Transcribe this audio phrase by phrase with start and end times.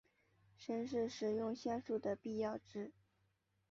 [0.57, 2.91] 神是使用仙术的必要值。